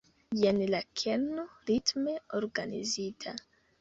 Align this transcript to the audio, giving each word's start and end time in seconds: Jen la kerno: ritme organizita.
Jen 0.43 0.61
la 0.73 0.79
kerno: 1.01 1.45
ritme 1.71 2.17
organizita. 2.39 3.37